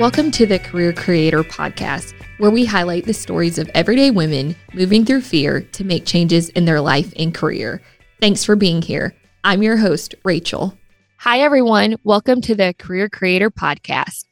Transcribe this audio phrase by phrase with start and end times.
[0.00, 5.04] Welcome to the Career Creator Podcast, where we highlight the stories of everyday women moving
[5.04, 7.80] through fear to make changes in their life and career.
[8.20, 9.14] Thanks for being here.
[9.44, 10.76] I'm your host, Rachel.
[11.18, 11.94] Hi, everyone.
[12.02, 14.24] Welcome to the Career Creator Podcast.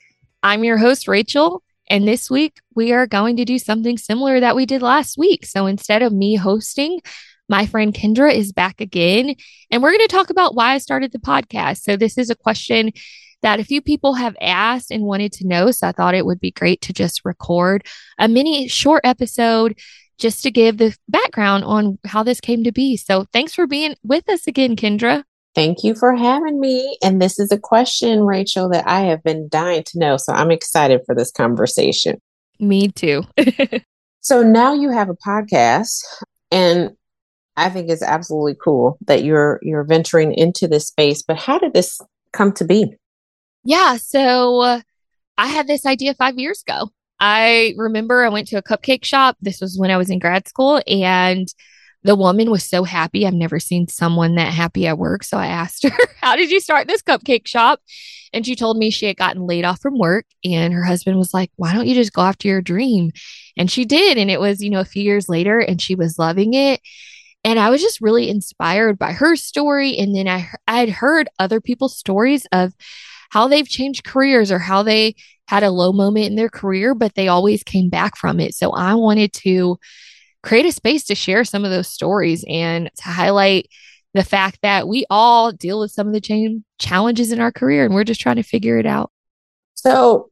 [0.42, 1.62] I'm your host, Rachel.
[1.88, 5.46] And this week, we are going to do something similar that we did last week.
[5.46, 6.98] So instead of me hosting,
[7.48, 9.36] my friend Kindra is back again,
[9.70, 11.82] and we're going to talk about why I started the podcast.
[11.82, 12.92] So, this is a question
[13.42, 15.70] that a few people have asked and wanted to know.
[15.70, 17.86] So I thought it would be great to just record
[18.18, 19.78] a mini short episode
[20.18, 22.96] just to give the background on how this came to be.
[22.96, 25.24] So thanks for being with us again, Kindra.
[25.54, 26.96] Thank you for having me.
[27.02, 30.16] And this is a question, Rachel, that I have been dying to know.
[30.16, 32.20] So I'm excited for this conversation.
[32.58, 33.24] Me too.
[34.20, 36.02] so now you have a podcast
[36.50, 36.90] and
[37.56, 41.22] I think it's absolutely cool that you're you're venturing into this space.
[41.22, 42.00] But how did this
[42.32, 42.94] come to be?
[43.64, 43.96] Yeah.
[43.96, 44.80] So
[45.38, 46.90] I had this idea five years ago.
[47.20, 49.36] I remember I went to a cupcake shop.
[49.40, 51.46] This was when I was in grad school, and
[52.04, 53.26] the woman was so happy.
[53.26, 55.22] I've never seen someone that happy at work.
[55.22, 57.80] So I asked her, How did you start this cupcake shop?
[58.32, 60.26] And she told me she had gotten laid off from work.
[60.44, 63.12] And her husband was like, Why don't you just go after your dream?
[63.56, 64.18] And she did.
[64.18, 66.80] And it was, you know, a few years later, and she was loving it.
[67.44, 69.96] And I was just really inspired by her story.
[69.96, 72.72] And then I, I had heard other people's stories of
[73.32, 75.14] how they've changed careers or how they
[75.48, 78.54] had a low moment in their career, but they always came back from it.
[78.54, 79.78] So I wanted to
[80.42, 83.68] create a space to share some of those stories and to highlight
[84.12, 87.86] the fact that we all deal with some of the same challenges in our career
[87.86, 89.10] and we're just trying to figure it out.
[89.74, 90.28] So,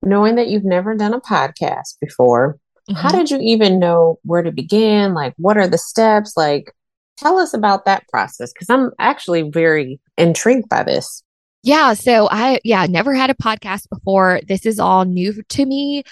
[0.00, 2.98] knowing that you've never done a podcast before, mm-hmm.
[2.98, 5.12] how did you even know where to begin?
[5.12, 6.32] Like, what are the steps?
[6.34, 6.72] Like,
[7.18, 11.22] tell us about that process because I'm actually very intrigued by this.
[11.62, 11.94] Yeah.
[11.94, 14.40] So I, yeah, never had a podcast before.
[14.46, 16.04] This is all new to me.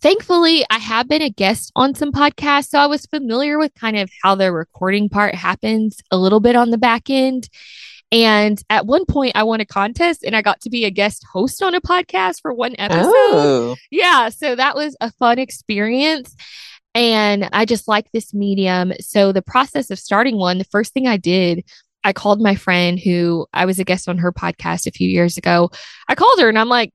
[0.00, 2.68] Thankfully, I have been a guest on some podcasts.
[2.68, 6.56] So I was familiar with kind of how the recording part happens a little bit
[6.56, 7.48] on the back end.
[8.12, 11.24] And at one point, I won a contest and I got to be a guest
[11.32, 13.10] host on a podcast for one episode.
[13.10, 13.76] Oh.
[13.90, 14.28] Yeah.
[14.28, 16.36] So that was a fun experience.
[16.94, 18.92] And I just like this medium.
[19.00, 21.64] So the process of starting one, the first thing I did
[22.04, 25.36] I called my friend who I was a guest on her podcast a few years
[25.36, 25.70] ago.
[26.06, 26.92] I called her and I'm like,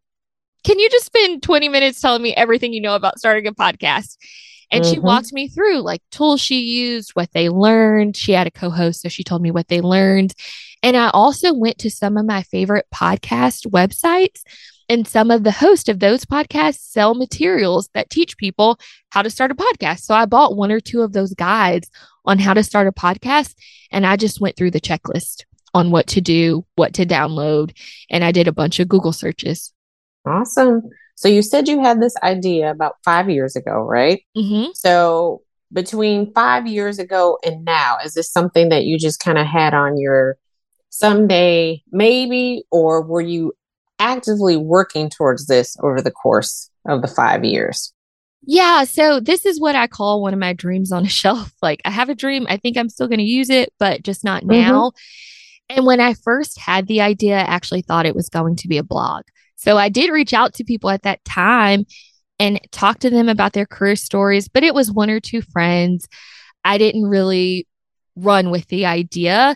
[0.64, 4.18] can you just spend 20 minutes telling me everything you know about starting a podcast?
[4.72, 4.94] And mm-hmm.
[4.94, 8.16] she walked me through like tools she used, what they learned.
[8.16, 10.34] She had a co host, so she told me what they learned.
[10.84, 14.44] And I also went to some of my favorite podcast websites
[14.88, 19.30] and some of the hosts of those podcasts sell materials that teach people how to
[19.30, 20.02] start a podcast.
[20.02, 21.90] So I bought one or two of those guides
[22.30, 23.56] on how to start a podcast.
[23.92, 27.76] And I just went through the checklist on what to do, what to download.
[28.12, 29.74] And I did a bunch of Google searches.
[30.28, 30.84] Awesome.
[31.16, 34.22] So you said you had this idea about five years ago, right?
[34.38, 34.72] Mm-hmm.
[34.76, 35.42] So
[35.74, 39.74] between five years ago and now, is this something that you just kind of had
[39.74, 40.38] on your
[40.92, 43.54] someday maybe, or were you
[43.98, 47.92] actively working towards this over the course of the five years?
[48.42, 48.84] Yeah.
[48.86, 51.52] So this is what I call one of my dreams on a shelf.
[51.62, 52.46] Like I have a dream.
[52.50, 54.62] I think I'm still going to use it, but just not mm-hmm.
[54.62, 54.92] now.
[55.70, 58.78] And when I first had the idea, I actually thought it was going to be
[58.78, 59.24] a blog.
[59.56, 61.86] So I did reach out to people at that time
[62.40, 66.08] and talk to them about their career stories, but it was one or two friends.
[66.64, 67.68] I didn't really
[68.16, 69.56] run with the idea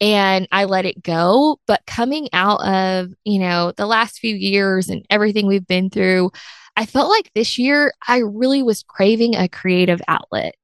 [0.00, 1.60] and I let it go.
[1.66, 6.30] But coming out of, you know, the last few years and everything we've been through,
[6.76, 10.54] I felt like this year I really was craving a creative outlet.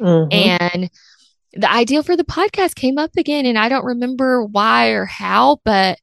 [0.00, 0.28] Mm-hmm.
[0.32, 0.90] And
[1.52, 3.46] the idea for the podcast came up again.
[3.46, 5.98] And I don't remember why or how, but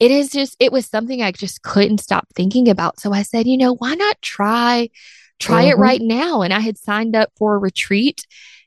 [0.00, 3.00] it is just, it was something I just couldn't stop thinking about.
[3.00, 4.90] So I said, you know, why not try?
[5.38, 5.72] Try mm-hmm.
[5.72, 6.42] it right now.
[6.42, 8.26] And I had signed up for a retreat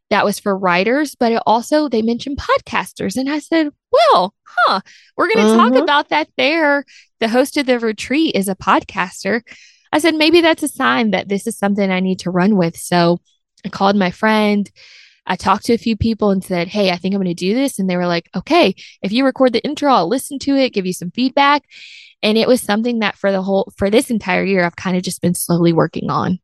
[0.10, 3.18] that was for writers, but it also they mentioned podcasters.
[3.18, 4.82] And I said, well, huh,
[5.16, 5.74] we're going to mm-hmm.
[5.74, 6.86] talk about that there.
[7.20, 9.42] The host of the retreat is a podcaster.
[9.98, 12.78] I said, maybe that's a sign that this is something I need to run with.
[12.78, 13.20] So
[13.66, 14.70] I called my friend.
[15.26, 17.56] I talked to a few people and said, Hey, I think I'm going to do
[17.56, 17.80] this.
[17.80, 20.86] And they were like, Okay, if you record the intro, I'll listen to it, give
[20.86, 21.64] you some feedback.
[22.22, 25.02] And it was something that for the whole, for this entire year, I've kind of
[25.02, 26.38] just been slowly working on.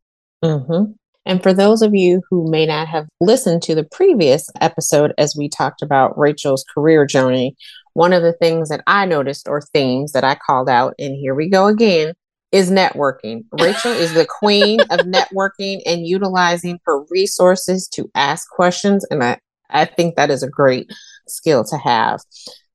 [0.44, 0.94] Mm-hmm.
[1.28, 5.36] And for those of you who may not have listened to the previous episode as
[5.38, 7.56] we talked about Rachel's career journey,
[7.94, 11.36] one of the things that I noticed or themes that I called out, and here
[11.36, 12.14] we go again,
[12.54, 13.44] is networking.
[13.60, 19.04] Rachel is the queen of networking and utilizing her resources to ask questions.
[19.10, 19.40] And I,
[19.72, 20.90] I think that is a great
[21.28, 22.22] skill to have.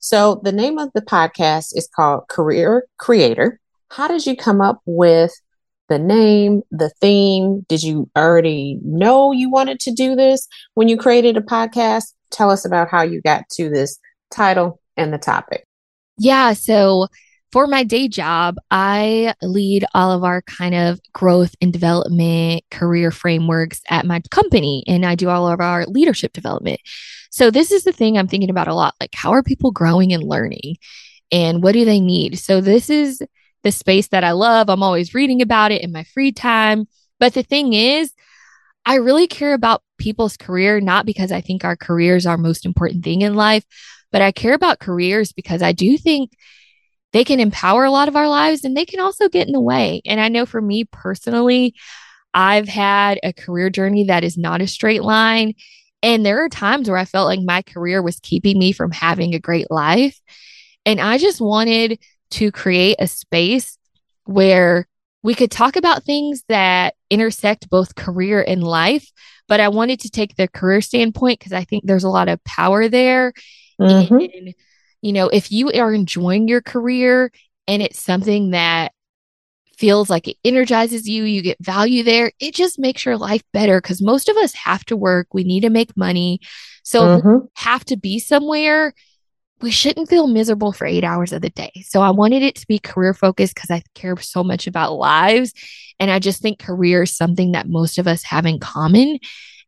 [0.00, 3.60] So, the name of the podcast is called Career Creator.
[3.90, 5.32] How did you come up with
[5.88, 7.64] the name, the theme?
[7.68, 12.14] Did you already know you wanted to do this when you created a podcast?
[12.30, 13.98] Tell us about how you got to this
[14.30, 15.64] title and the topic.
[16.18, 16.52] Yeah.
[16.52, 17.06] So,
[17.50, 23.10] for my day job, I lead all of our kind of growth and development career
[23.10, 26.80] frameworks at my company, and I do all of our leadership development.
[27.30, 30.12] So, this is the thing I'm thinking about a lot like, how are people growing
[30.12, 30.76] and learning?
[31.30, 32.38] And what do they need?
[32.38, 33.22] So, this is
[33.62, 34.68] the space that I love.
[34.68, 36.86] I'm always reading about it in my free time.
[37.18, 38.12] But the thing is,
[38.84, 43.04] I really care about people's career, not because I think our careers are most important
[43.04, 43.64] thing in life,
[44.12, 46.30] but I care about careers because I do think
[47.12, 49.60] they can empower a lot of our lives and they can also get in the
[49.60, 50.02] way.
[50.04, 51.74] And I know for me personally,
[52.34, 55.54] I've had a career journey that is not a straight line.
[56.02, 59.34] And there are times where I felt like my career was keeping me from having
[59.34, 60.20] a great life.
[60.84, 61.98] And I just wanted
[62.32, 63.78] to create a space
[64.24, 64.86] where
[65.22, 69.10] we could talk about things that intersect both career and life.
[69.48, 72.44] But I wanted to take the career standpoint because I think there's a lot of
[72.44, 73.32] power there.
[73.80, 74.14] Mm-hmm.
[74.14, 74.54] And
[75.02, 77.30] you know, if you are enjoying your career
[77.66, 78.92] and it's something that
[79.76, 83.80] feels like it energizes you, you get value there, it just makes your life better
[83.80, 86.40] because most of us have to work, we need to make money.
[86.82, 87.46] So mm-hmm.
[87.54, 88.92] have to be somewhere,
[89.60, 91.72] we shouldn't feel miserable for eight hours of the day.
[91.86, 95.52] So I wanted it to be career focused because I care so much about lives.
[96.00, 99.18] And I just think career is something that most of us have in common.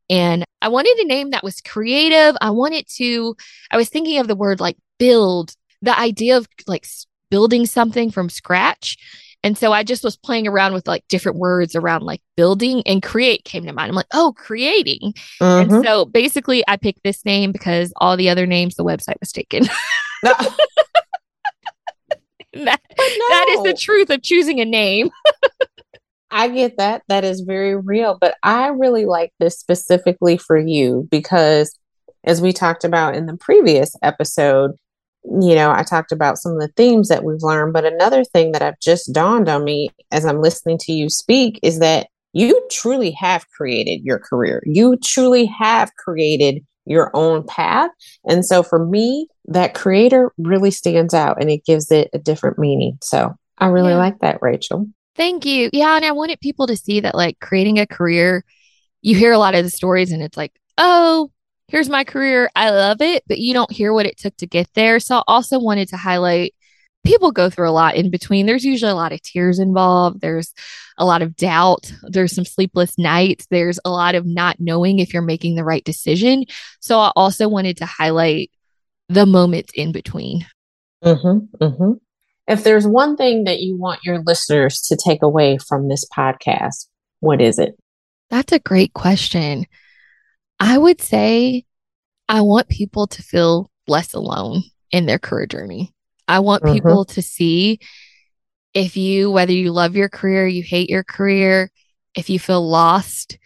[0.09, 2.37] And I wanted a name that was creative.
[2.41, 3.37] I wanted to,
[3.71, 6.87] I was thinking of the word like build, the idea of like
[7.31, 8.97] building something from scratch.
[9.43, 13.03] And so I just was playing around with like different words around like building and
[13.03, 13.89] create came to mind.
[13.89, 15.15] I'm like, oh, creating.
[15.41, 15.75] Mm-hmm.
[15.75, 19.33] And so basically, I picked this name because all the other names, the website was
[19.33, 19.67] taken.
[20.23, 20.35] No.
[22.65, 23.29] that, no.
[23.31, 25.09] that is the truth of choosing a name.
[26.31, 27.03] I get that.
[27.09, 28.19] That is very real.
[28.21, 31.79] But I really like this specifically for you because,
[32.25, 34.73] as we talked about in the previous episode,
[35.25, 37.73] you know, I talked about some of the themes that we've learned.
[37.73, 41.61] But another thing that I've just dawned on me as I'm listening to you speak
[41.63, 44.63] is that you truly have created your career.
[44.65, 47.91] You truly have created your own path.
[48.25, 52.59] And so for me, that creator really stands out and it gives it a different
[52.59, 52.99] meaning.
[53.03, 53.99] So I really yeah.
[53.99, 54.87] like that, Rachel.
[55.17, 55.71] Thank you.
[55.73, 55.97] Yeah.
[55.97, 58.45] And I wanted people to see that, like, creating a career,
[59.03, 61.31] you hear a lot of the stories and it's like, oh,
[61.71, 62.51] here's my career.
[62.55, 63.23] I love it.
[63.27, 65.01] But you don't hear what it took to get there.
[65.01, 66.55] So I also wanted to highlight
[67.05, 68.47] people go through a lot in between.
[68.47, 70.21] There's usually a lot of tears involved.
[70.21, 70.53] There's
[70.99, 71.93] a lot of doubt.
[72.03, 73.47] There's some sleepless nights.
[73.51, 76.45] There's a lot of not knowing if you're making the right decision.
[76.81, 78.51] So I also wanted to highlight
[79.09, 80.47] the moments in between.
[81.03, 81.93] Mm-hmm, mm-hmm.
[82.47, 86.89] If there's one thing that you want your listeners to take away from this podcast,
[87.21, 87.79] what is it?
[88.29, 89.67] That's a great question.
[90.61, 91.65] I would say
[92.29, 94.63] I want people to feel less alone
[94.93, 95.93] in their career journey.
[96.29, 96.75] I want mm-hmm.
[96.75, 97.81] people to see
[98.75, 101.73] if you, whether you love your career, you hate your career,
[102.15, 103.39] if you feel lost,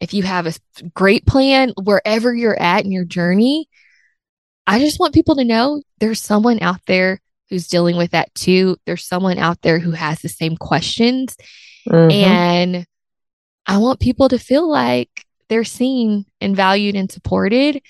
[0.00, 0.54] if you have a
[0.94, 3.68] great plan, wherever you're at in your journey,
[4.66, 8.78] I just want people to know there's someone out there who's dealing with that too.
[8.86, 11.36] There's someone out there who has the same questions.
[11.88, 12.10] Mm-hmm.
[12.10, 12.86] And
[13.66, 17.80] I want people to feel like they're seen and valued and supported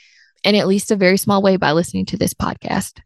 [0.44, 3.00] in at least a very small way by listening to this podcast.